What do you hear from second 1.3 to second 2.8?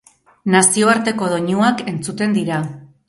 doinuak entzuten dira.